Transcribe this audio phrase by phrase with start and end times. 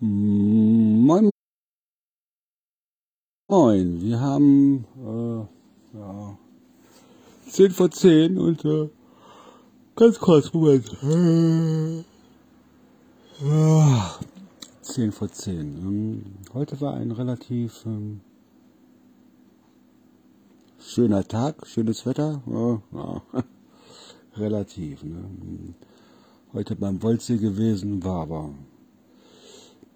[0.00, 1.30] Moin,
[3.48, 4.02] moin.
[4.02, 6.38] Wir haben äh, ja,
[7.48, 8.88] 10 vor 10 und äh,
[9.94, 10.90] ganz kurz, Moment.
[11.00, 12.02] Äh,
[13.46, 14.18] ah,
[14.82, 15.60] 10 vor 10.
[15.60, 18.20] Ähm, heute war ein relativ ähm,
[20.80, 22.42] schöner Tag, schönes Wetter.
[22.46, 23.22] Ja, ja,
[24.36, 25.04] relativ.
[25.04, 25.24] Ne?
[26.52, 28.50] Heute beim Wolzsee gewesen, war aber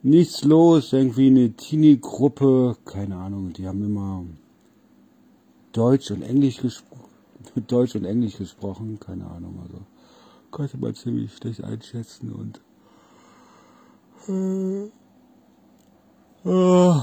[0.02, 4.24] nichts los, irgendwie eine Teenie-Gruppe, keine Ahnung, die haben immer
[5.72, 7.10] Deutsch und Englisch gesprochen,
[7.66, 9.80] Deutsch und Englisch gesprochen, keine Ahnung, also
[10.50, 12.60] konnte man ziemlich schlecht einschätzen und
[14.28, 14.90] äh,
[16.48, 17.00] äh,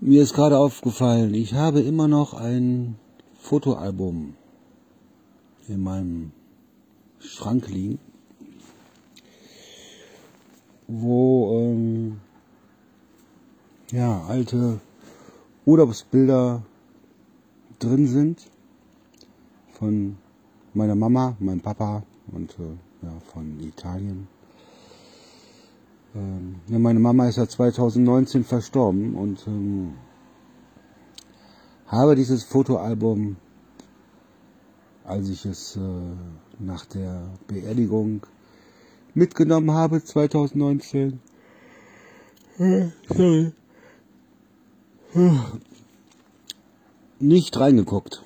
[0.00, 2.96] mir ist gerade aufgefallen, ich habe immer noch ein
[3.38, 4.34] Fotoalbum
[5.68, 6.32] in meinem
[7.20, 8.00] Schrank liegen
[11.00, 12.20] wo ähm,
[13.90, 14.80] ja, alte
[15.64, 16.62] Urlaubsbilder
[17.78, 18.50] drin sind
[19.72, 20.16] von
[20.74, 24.28] meiner Mama, meinem Papa und äh, ja, von Italien.
[26.14, 29.94] Ähm, ja, meine Mama ist ja 2019 verstorben und ähm,
[31.86, 33.36] habe dieses Fotoalbum,
[35.04, 35.80] als ich es äh,
[36.58, 38.26] nach der Beerdigung
[39.14, 41.20] mitgenommen habe 2019.
[43.08, 43.52] Sorry.
[47.18, 48.22] Nicht reingeguckt.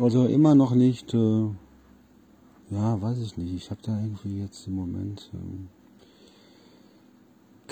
[0.00, 1.12] Also immer noch nicht.
[1.14, 1.48] Äh,
[2.70, 3.52] ja, weiß ich nicht.
[3.54, 5.66] Ich habe da irgendwie jetzt im Moment äh,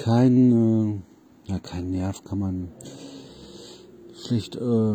[0.00, 1.02] kein,
[1.46, 2.72] äh, ja, kein Nerv kann man
[4.14, 4.94] schlicht äh,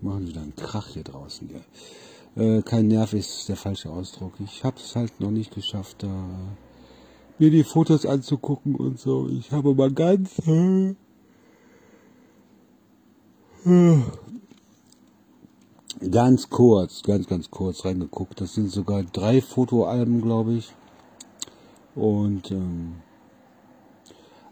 [0.00, 1.48] machen wieder einen Krach hier draußen.
[1.50, 1.60] Ja.
[2.38, 4.34] Äh, kein Nerv ist der falsche Ausdruck.
[4.38, 6.08] Ich habe es halt noch nicht geschafft, da
[7.40, 9.28] mir die Fotos anzugucken und so.
[9.28, 10.94] Ich habe mal ganz äh,
[16.12, 18.40] ganz kurz, ganz, ganz kurz reingeguckt.
[18.40, 20.72] Das sind sogar drei Fotoalben, glaube ich.
[21.96, 23.02] Und ähm,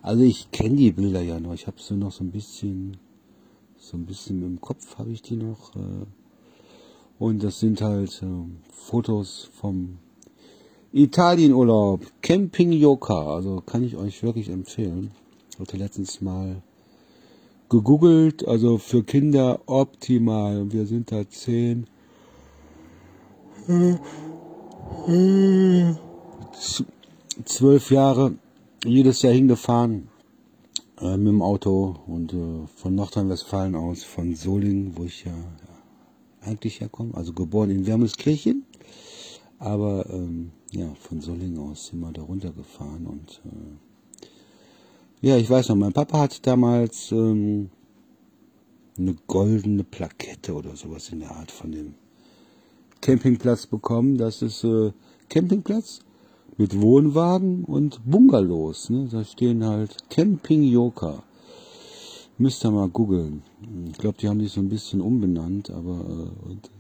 [0.03, 1.55] also ich kenne die Bilder ja noch.
[1.55, 2.97] Ich habe sie noch so ein bisschen,
[3.79, 5.77] so ein bisschen im Kopf habe ich die noch.
[5.77, 6.07] Äh,
[7.19, 8.27] und das sind halt äh,
[8.73, 9.99] Fotos vom
[10.93, 13.35] Italienurlaub, Camping Yoka.
[13.35, 15.11] Also kann ich euch wirklich empfehlen.
[15.53, 16.63] Ich hatte letztens mal
[17.69, 20.73] gegoogelt, also für Kinder optimal.
[20.73, 21.87] Wir sind da zehn.
[27.45, 28.35] Zwölf Jahre
[28.85, 30.09] jedes Jahr hingefahren
[31.01, 35.33] äh, mit dem Auto und äh, von Nordrhein-Westfalen aus, von Solingen, wo ich ja
[36.47, 38.65] eigentlich herkommen, also geboren in Wermelskirchen,
[39.59, 43.77] aber ähm, ja, von Solling aus sind wir da runtergefahren und äh,
[45.27, 47.71] ja, ich weiß noch, mein Papa hat damals ähm,
[48.99, 51.95] eine goldene Plakette oder sowas in der Art von dem
[53.01, 54.19] Campingplatz bekommen.
[54.19, 54.93] Das ist äh,
[55.29, 56.01] Campingplatz
[56.57, 58.91] mit Wohnwagen und Bungalows.
[58.91, 59.09] Ne?
[59.11, 61.23] Da stehen halt Camping Yoka.
[62.39, 63.43] Müsst ihr mal googeln.
[63.91, 66.71] Ich glaube, die haben sich so ein bisschen umbenannt, aber äh, und,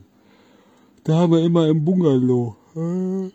[1.04, 2.56] da haben wir immer im Bungalow.
[2.74, 3.30] Äh,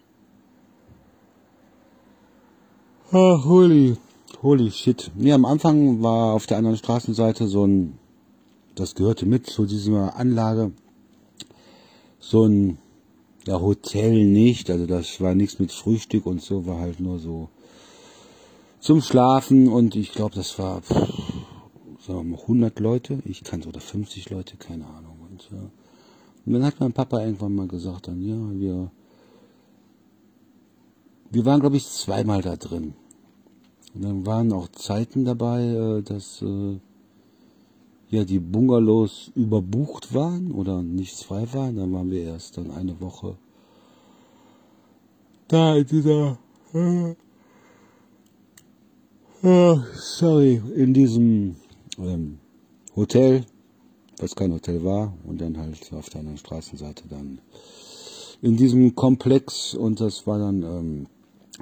[3.12, 3.98] ach, holy,
[4.42, 5.12] holy shit.
[5.16, 7.98] Nee, am Anfang war auf der anderen Straßenseite so ein,
[8.76, 10.72] das gehörte mit zu dieser Anlage,
[12.20, 12.78] so ein
[13.48, 17.50] ja, Hotel nicht, also das war nichts mit Frühstück und so, war halt nur so
[18.80, 21.11] zum Schlafen und ich glaube, das war pff,
[22.12, 25.18] sagen wir mal 100 Leute, ich kann oder 50 Leute, keine Ahnung.
[25.30, 25.70] Und, ja.
[26.46, 28.92] und dann hat mein Papa irgendwann mal gesagt, dann ja, wir,
[31.32, 32.94] wir waren glaube ich zweimal da drin.
[33.94, 36.80] Und dann waren auch Zeiten dabei, äh, dass äh,
[38.10, 41.78] ja die Bungalows überbucht waren oder nicht frei waren.
[41.78, 43.38] Dann waren wir erst dann eine Woche
[45.52, 46.38] da in dieser
[49.44, 51.56] äh, sorry, in diesem
[51.98, 52.40] ähm,
[52.96, 53.46] Hotel,
[54.18, 57.40] was kein Hotel war, und dann halt auf der anderen Straßenseite dann
[58.42, 61.08] in diesem Komplex und das war dann ähm,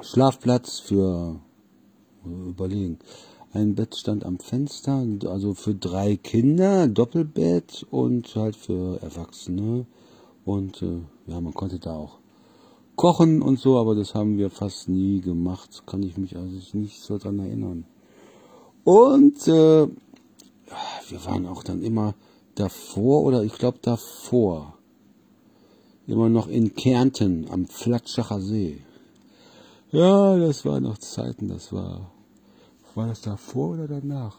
[0.01, 1.39] Schlafplatz für
[2.25, 2.99] überlegen.
[3.51, 9.87] Ein Bett stand am Fenster, also für drei Kinder, Doppelbett und halt für Erwachsene.
[10.45, 12.19] Und äh, ja, man konnte da auch
[12.95, 15.83] kochen und so, aber das haben wir fast nie gemacht.
[15.87, 17.85] Kann ich mich also nicht so dran erinnern.
[18.83, 19.87] Und äh,
[21.09, 22.15] wir waren auch dann immer
[22.55, 24.79] davor oder ich glaube davor
[26.07, 28.81] immer noch in Kärnten am Flatschacher See.
[29.91, 32.11] Ja, das war noch Zeiten, das war.
[32.95, 34.37] War das davor oder danach?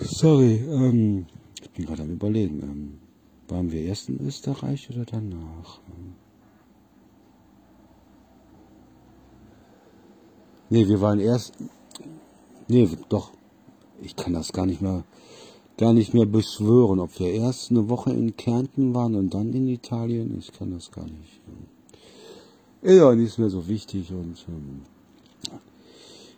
[0.00, 1.26] Sorry, ähm,
[1.62, 2.60] ich bin gerade am überlegen.
[2.62, 2.98] Ähm,
[3.48, 5.80] waren wir erst in Österreich oder danach?
[10.70, 11.52] Nee, wir waren erst.
[12.68, 13.30] Nee, doch.
[14.02, 15.04] Ich kann das gar nicht mehr
[15.76, 19.68] gar nicht mehr beschwören, ob wir erst eine Woche in Kärnten waren und dann in
[19.68, 20.36] Italien.
[20.38, 21.40] Ich kann das gar nicht.
[22.82, 24.82] Ja, nicht mehr so wichtig und ähm,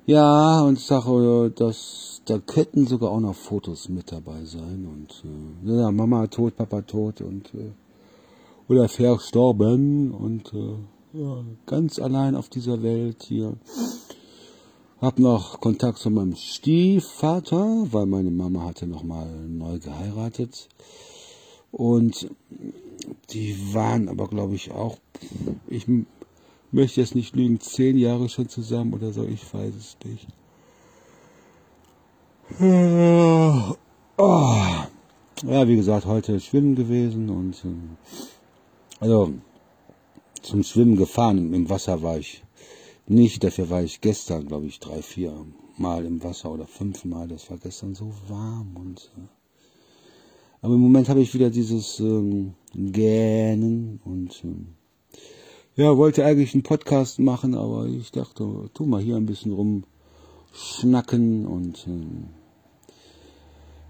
[0.06, 5.24] ja, und ich sage, dass da könnten sogar auch noch Fotos mit dabei sein und
[5.68, 7.72] äh, ja, Mama tot, Papa tot und äh,
[8.68, 13.54] oder verstorben und äh, ja, ganz allein auf dieser Welt hier.
[15.00, 20.68] Hab noch Kontakt zu meinem Stiefvater, weil meine Mama hatte noch mal neu geheiratet.
[21.70, 22.30] Und
[23.30, 24.96] die waren aber, glaube ich, auch,
[25.68, 25.86] ich
[26.72, 30.28] möchte jetzt nicht lügen, zehn Jahre schon zusammen oder so, ich weiß es nicht.
[32.58, 33.74] Oh.
[35.42, 37.98] Ja, wie gesagt, heute schwimmen gewesen und ähm,
[38.98, 39.34] also
[40.40, 41.52] zum Schwimmen gefahren.
[41.52, 42.42] Im Wasser war ich
[43.06, 43.42] nicht.
[43.44, 45.32] Dafür war ich gestern, glaube ich, drei, vier
[45.78, 47.28] Mal im Wasser oder fünf Mal.
[47.28, 49.10] Das war gestern so warm und.
[50.62, 54.68] Aber im Moment habe ich wieder dieses ähm, Gähnen und ähm,
[55.76, 61.46] ja, wollte eigentlich einen Podcast machen, aber ich dachte, tu mal hier ein bisschen rumschnacken
[61.46, 62.28] und ähm,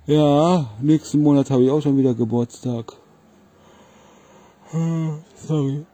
[0.07, 2.93] ja, nächsten Monat habe ich auch schon wieder Geburtstag.
[5.47, 5.87] Sorry.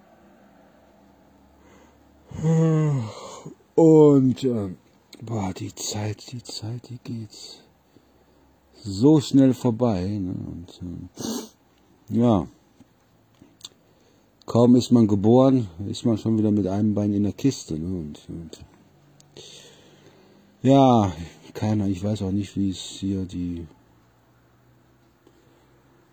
[3.74, 4.74] Und äh,
[5.20, 7.62] boah, die Zeit, die Zeit, die geht
[8.74, 10.06] so schnell vorbei.
[10.06, 10.34] Ne?
[10.34, 12.46] Und äh, ja,
[14.46, 17.78] kaum ist man geboren, ist man schon wieder mit einem Bein in der Kiste.
[17.78, 17.86] Ne?
[17.86, 18.64] Und, und
[20.62, 21.12] ja,
[21.54, 23.66] keiner, ich weiß auch nicht, wie es hier die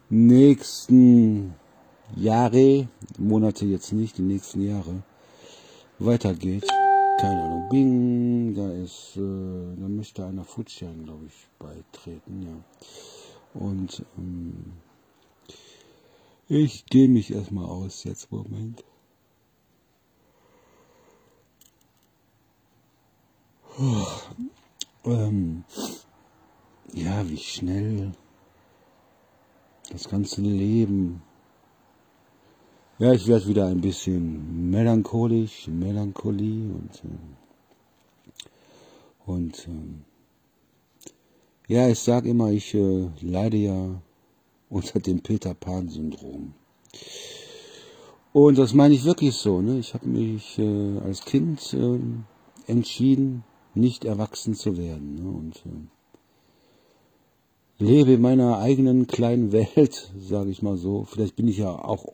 [0.10, 1.54] nächsten
[2.16, 2.88] Jahre,
[3.18, 5.04] Monate jetzt nicht, die nächsten Jahre
[6.00, 6.68] weitergeht.
[7.20, 7.70] Keine Ahnung.
[7.70, 13.60] Bing, da ist, äh, da möchte einer Foodsharing, glaube ich, beitreten, ja.
[13.60, 14.74] Und ähm,
[16.48, 18.84] ich gehe mich erstmal aus jetzt, Moment.
[23.78, 24.08] Oh,
[25.06, 25.64] ähm,
[26.94, 28.14] ja, wie schnell
[29.92, 31.22] das ganze Leben
[33.00, 37.40] ja, ich werde wieder ein bisschen melancholisch, Melancholie und äh,
[39.26, 40.04] und äh,
[41.74, 44.02] ja, ich sage immer, ich äh, leide ja
[44.70, 46.54] unter dem Peter Pan Syndrom.
[48.34, 49.62] Und das meine ich wirklich so.
[49.62, 49.80] Ne?
[49.80, 52.00] Ich habe mich äh, als Kind äh,
[52.70, 53.44] entschieden,
[53.74, 55.16] nicht erwachsen zu werden.
[55.16, 55.30] Ne?
[55.30, 55.88] Und äh,
[57.84, 61.06] lebe in meiner eigenen kleinen Welt, sage ich mal so.
[61.06, 62.14] Vielleicht bin ich ja auch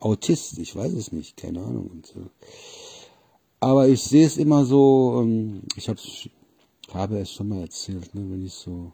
[0.00, 1.88] Autist, ich weiß es nicht, keine Ahnung.
[1.88, 2.28] Und, äh,
[3.60, 6.28] aber ich sehe es immer so, ähm, ich hab's,
[6.92, 8.92] habe es schon mal erzählt, ne, wenn ich so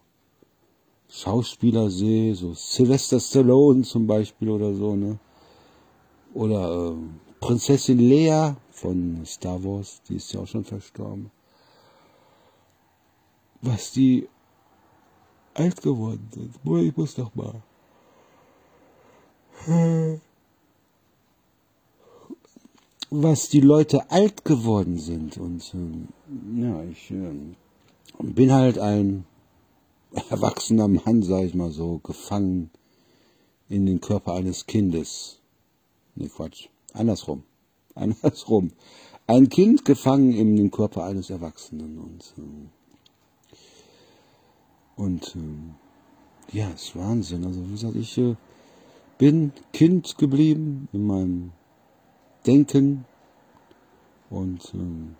[1.09, 5.19] Schauspieler sehe, so Sylvester Stallone zum Beispiel oder so, ne?
[6.33, 6.95] Oder äh,
[7.41, 11.29] Prinzessin Leia von Star Wars, die ist ja auch schon verstorben.
[13.61, 14.29] Was die
[15.53, 16.55] alt geworden sind.
[16.85, 17.61] Ich muss doch mal.
[23.13, 25.37] Was die Leute alt geworden sind.
[25.37, 27.33] Und äh, ja, ich äh,
[28.23, 29.25] bin halt ein
[30.29, 32.71] erwachsener Mann, sag ich mal so, gefangen
[33.67, 35.39] in den Körper eines Kindes.
[36.15, 36.69] Ne, Quatsch.
[36.93, 37.43] Andersrum.
[37.95, 38.71] Andersrum.
[39.27, 41.97] Ein Kind gefangen in den Körper eines Erwachsenen.
[41.97, 43.51] Und, äh,
[44.95, 47.45] und äh, ja, ist Wahnsinn.
[47.45, 48.35] Also wie gesagt, ich äh,
[49.17, 51.51] bin Kind geblieben in meinem
[52.45, 53.05] denken
[54.29, 55.15] und ähm,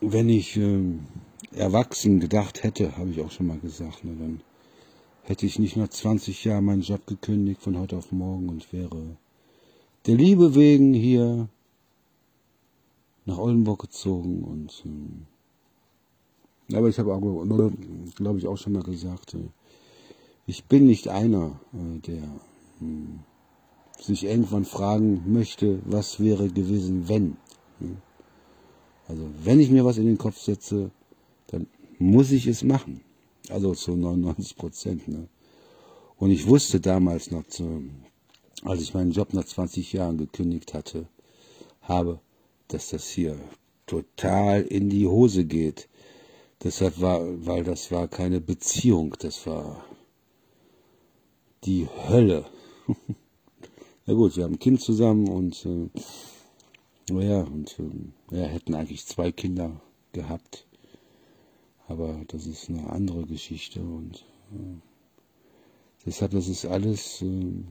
[0.00, 1.06] wenn ich ähm,
[1.52, 4.40] erwachsen gedacht hätte, habe ich auch schon mal gesagt, ne, dann
[5.22, 9.16] hätte ich nicht nach 20 Jahren meinen Job gekündigt von heute auf morgen und wäre
[10.06, 11.48] der Liebe wegen hier
[13.24, 15.26] nach Oldenburg gezogen und ähm,
[16.74, 17.20] aber ich habe auch,
[18.14, 19.48] glaube ich, auch schon mal gesagt, äh,
[20.46, 22.22] ich bin nicht einer, äh, der
[23.98, 27.36] sich irgendwann fragen möchte, was wäre gewesen, wenn.
[27.78, 27.98] Hm.
[29.08, 30.90] Also wenn ich mir was in den Kopf setze,
[31.48, 31.66] dann
[31.98, 33.02] muss ich es machen.
[33.48, 35.08] Also zu 99 Prozent.
[35.08, 35.28] Ne?
[36.16, 37.44] Und ich wusste damals noch,
[38.62, 41.08] als ich meinen Job nach 20 Jahren gekündigt hatte,
[41.82, 42.20] habe,
[42.68, 43.36] dass das hier
[43.86, 45.88] total in die Hose geht.
[46.62, 49.84] Deshalb war, weil das war keine Beziehung, das war
[51.64, 52.46] die Hölle.
[54.06, 55.88] ja gut, wir haben ein Kind zusammen und äh,
[57.12, 59.80] naja, und äh, ja, hätten eigentlich zwei Kinder
[60.12, 60.66] gehabt.
[61.88, 64.80] Aber das ist eine andere Geschichte und äh,
[66.06, 67.64] deshalb, das ist alles äh,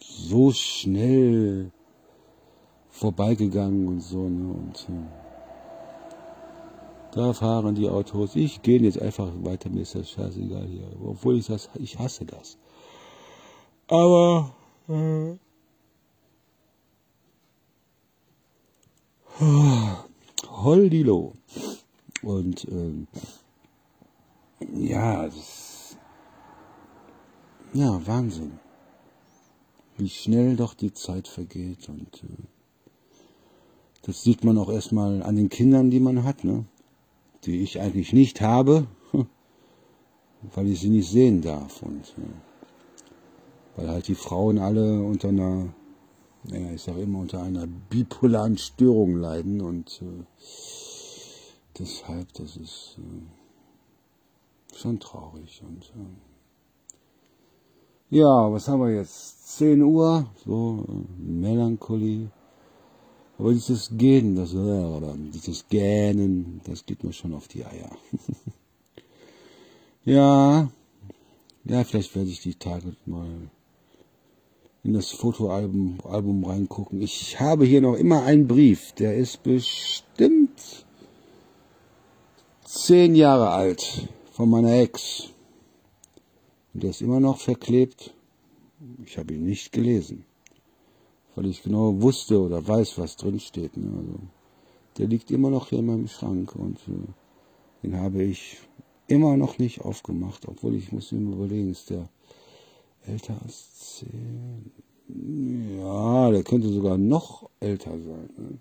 [0.00, 1.72] so schnell
[2.90, 4.28] vorbeigegangen und so.
[4.28, 4.52] Ne?
[4.52, 5.21] Und äh,
[7.12, 8.34] da fahren die Autos.
[8.36, 10.88] Ich gehe jetzt einfach weiter, mir ist das scheißegal hier.
[11.04, 12.56] Obwohl ich das, ich hasse das.
[13.86, 14.54] Aber
[14.88, 15.36] äh,
[20.48, 21.34] Holdilo.
[22.22, 23.06] Und ähm,
[24.74, 25.96] ja, das,
[27.74, 28.58] ja, Wahnsinn.
[29.98, 32.42] Wie schnell doch die Zeit vergeht und äh,
[34.02, 36.64] das sieht man auch erstmal an den Kindern, die man hat, ne?
[37.44, 38.86] Die ich eigentlich nicht habe,
[40.54, 41.82] weil ich sie nicht sehen darf.
[41.82, 45.72] Und äh, weil halt die Frauen alle unter einer,
[46.44, 49.60] naja, ich sage immer, unter einer bipolaren Störung leiden.
[49.60, 50.24] Und äh,
[51.78, 55.62] deshalb, das ist äh, schon traurig.
[55.66, 56.16] Und äh,
[58.16, 59.56] ja, was haben wir jetzt?
[59.56, 60.84] 10 Uhr, so
[61.18, 62.30] Melancholie.
[63.42, 67.90] Aber dieses Gehen, das, oder dieses Gähnen, das geht mir schon auf die Eier.
[70.04, 70.70] ja,
[71.64, 73.50] ja, vielleicht werde ich die Tage mal
[74.84, 77.02] in das Fotoalbum Album reingucken.
[77.02, 80.86] Ich habe hier noch immer einen Brief, der ist bestimmt
[82.64, 85.30] zehn Jahre alt von meiner Ex.
[86.74, 88.14] Und der ist immer noch verklebt.
[89.04, 90.26] Ich habe ihn nicht gelesen
[91.34, 93.76] weil ich genau wusste oder weiß, was drin steht.
[93.76, 93.90] Ne?
[93.96, 94.18] Also,
[94.98, 98.58] der liegt immer noch hier in meinem Schrank und äh, den habe ich
[99.06, 102.08] immer noch nicht aufgemacht, obwohl ich muss mir überlegen, ist der
[103.06, 104.72] älter als zehn?
[105.78, 108.30] Ja, der könnte sogar noch älter sein.
[108.36, 108.58] Ne?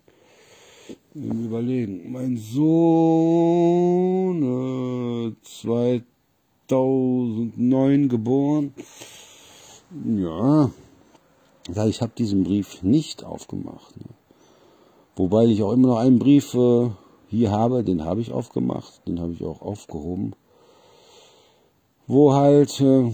[1.14, 2.12] Überlegen.
[2.12, 8.74] Mein Sohn, äh, 2009 geboren.
[10.06, 10.72] Ja,
[11.74, 13.98] ja, ich habe diesen Brief nicht aufgemacht.
[13.98, 14.06] Ne?
[15.16, 16.90] Wobei ich auch immer noch einen Brief äh,
[17.30, 20.34] hier habe, den habe ich aufgemacht, den habe ich auch aufgehoben,
[22.08, 23.12] wo halt äh,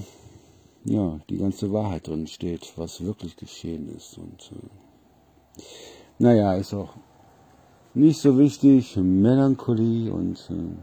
[0.86, 4.18] ja die ganze Wahrheit drin steht, was wirklich geschehen ist.
[4.18, 5.62] Und äh,
[6.20, 6.94] naja, ist auch
[7.94, 10.76] nicht so wichtig, Melancholie und äh,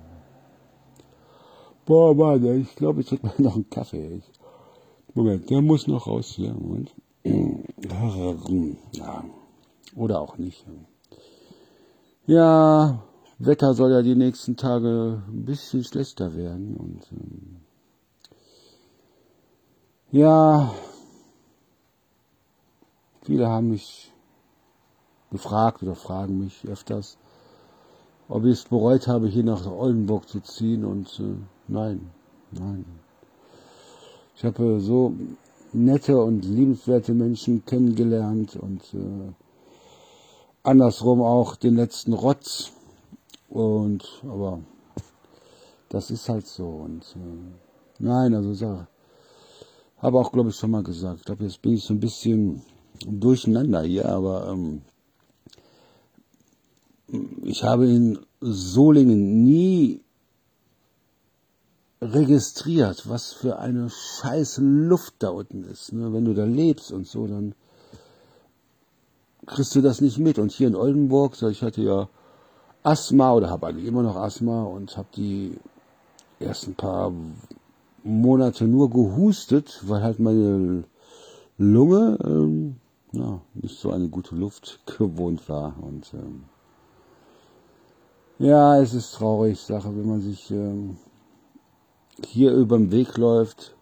[1.87, 4.21] boah, Mann, ich glaube, ich hätte mal noch einen Kaffee.
[5.15, 6.53] Moment, der muss noch raus hier.
[6.55, 6.93] Moment.
[7.25, 9.25] Ja,
[9.97, 10.67] oder auch nicht.
[12.27, 13.03] Ja,
[13.39, 17.57] Wetter soll ja die nächsten Tage ein bisschen schlechter werden und ähm,
[20.11, 20.73] ja,
[23.23, 24.13] viele haben mich
[25.31, 27.19] gefragt oder fragen mich öfters,
[28.29, 31.37] ob ich es bereut habe, hier nach Oldenburg zu ziehen und äh,
[31.69, 32.11] nein,
[32.53, 32.85] nein.
[34.37, 35.15] Ich habe so
[35.75, 39.33] nette und liebenswerte Menschen kennengelernt und äh,
[40.63, 42.73] andersrum auch den letzten Rotz.
[43.49, 44.61] Und aber
[45.89, 46.67] das ist halt so.
[46.67, 48.63] Und äh, nein, also ich
[49.99, 51.21] habe auch, glaube ich, schon mal gesagt.
[51.21, 52.63] Ich glaube, jetzt bin ich so ein bisschen
[53.07, 54.83] durcheinander hier, aber ähm,
[57.43, 60.01] ich habe in Solingen nie
[62.05, 65.93] registriert, was für eine scheiß Luft da unten ist.
[65.93, 66.13] Ne?
[66.13, 67.55] Wenn du da lebst und so, dann
[69.47, 70.39] kriegst du das nicht mit.
[70.39, 72.09] Und hier in Oldenburg, ich hatte ja
[72.83, 75.57] Asthma oder habe eigentlich immer noch Asthma und habe die
[76.39, 77.13] ersten paar
[78.03, 80.85] Monate nur gehustet, weil halt meine
[81.57, 82.77] Lunge ähm,
[83.13, 85.75] ja, nicht so eine gute Luft gewohnt war.
[85.81, 86.45] Und ähm,
[88.39, 90.99] ja, es ist traurig, Sache, wenn man sich ähm,
[92.23, 93.75] hier über den Weg läuft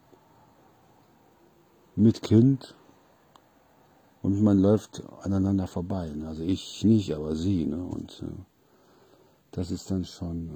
[1.94, 2.74] mit Kind
[4.22, 6.08] und man läuft aneinander vorbei.
[6.14, 6.28] Ne?
[6.28, 7.66] Also ich nicht, aber sie.
[7.66, 7.82] Ne?
[7.82, 8.32] Und äh,
[9.50, 10.48] das ist dann schon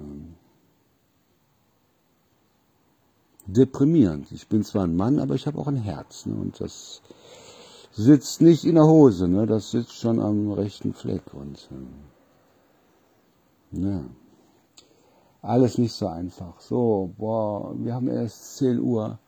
[3.47, 4.31] äh, deprimierend.
[4.31, 6.25] Ich bin zwar ein Mann, aber ich habe auch ein Herz.
[6.25, 6.35] Ne?
[6.35, 7.01] Und das
[7.91, 9.45] sitzt nicht in der Hose, ne?
[9.45, 11.33] das sitzt schon am rechten Fleck.
[11.33, 11.69] Und
[13.73, 14.05] äh, ja.
[15.41, 16.59] Alles nicht so einfach.
[16.59, 19.19] So, boah, wir haben erst 10 Uhr.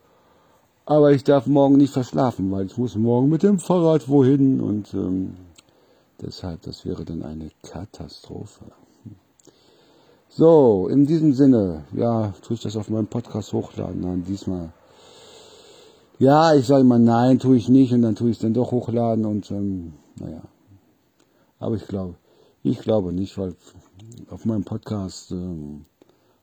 [0.85, 4.91] Aber ich darf morgen nicht verschlafen, weil ich muss morgen mit dem Fahrrad wohin und
[4.95, 5.35] ähm,
[6.19, 8.65] deshalb, das wäre dann eine Katastrophe.
[10.29, 14.01] So, in diesem Sinne, ja, tue ich das auf meinem Podcast hochladen.
[14.01, 14.71] Nein, diesmal.
[16.17, 18.71] Ja, ich sage mal, nein, tue ich nicht und dann tue ich es dann doch
[18.71, 20.41] hochladen und ähm, naja.
[21.59, 22.15] Aber ich glaube,
[22.63, 23.55] ich glaube nicht, weil
[24.29, 25.85] auf meinem Podcast ähm,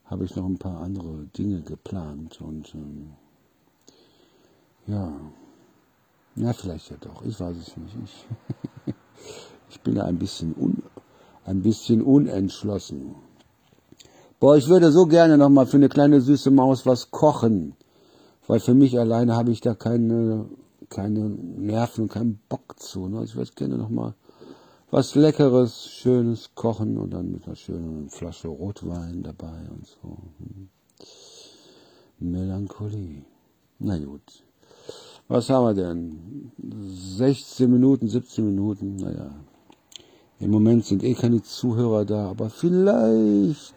[0.09, 3.09] habe ich noch ein paar andere Dinge geplant und ähm,
[4.87, 5.11] ja,
[6.35, 7.97] ja, vielleicht ja doch, ich weiß es nicht.
[8.85, 8.93] Ich,
[9.69, 10.83] ich bin da ein bisschen, un,
[11.45, 13.15] ein bisschen unentschlossen.
[14.39, 17.75] Boah, ich würde so gerne noch mal für eine kleine süße Maus was kochen,
[18.45, 20.45] weil für mich alleine habe ich da keine,
[20.89, 23.07] keine Nerven und keinen Bock zu.
[23.09, 23.23] Ne?
[23.23, 24.13] Ich würde gerne noch mal
[24.89, 30.17] was Leckeres, Schönes kochen und dann mit einer schönen Flasche Rotwein dabei und so.
[30.39, 30.69] Hm.
[32.19, 33.23] Melancholie.
[33.79, 34.43] Na gut.
[35.27, 36.51] Was haben wir denn?
[36.57, 39.29] 16 Minuten, 17 Minuten, naja.
[40.39, 43.73] Im Moment sind eh keine Zuhörer da, aber vielleicht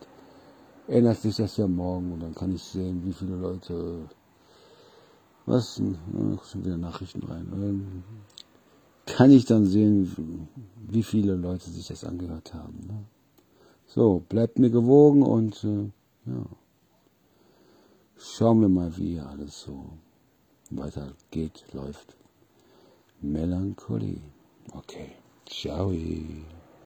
[0.87, 4.09] ändert sich das ja morgen und dann kann ich sehen, wie viele Leute.
[5.47, 5.76] Was?
[5.76, 8.05] Schon wieder Nachrichten rein
[9.17, 10.49] kann ich dann sehen,
[10.88, 12.79] wie viele Leute sich das angehört haben.
[12.87, 13.05] Ne?
[13.87, 15.85] So, bleibt mir gewogen und äh,
[16.31, 16.45] ja,
[18.17, 19.85] schauen wir mal, wie alles so
[20.71, 22.17] weiter geht, läuft.
[23.21, 24.21] Melancholie.
[24.73, 25.12] Okay,
[25.47, 25.93] ciao.